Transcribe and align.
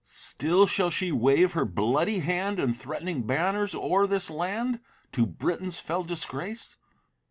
Still 0.03 0.65
shall 0.65 0.89
she 0.89 1.11
wave 1.11 1.53
her 1.53 1.63
bloody 1.63 2.17
hand 2.21 2.59
And 2.59 2.75
threatening 2.75 3.21
banners 3.21 3.75
o'er 3.75 4.07
this 4.07 4.31
land, 4.31 4.79
To 5.11 5.27
Britain's 5.27 5.79
fell 5.79 6.01
disgrace? 6.03 6.75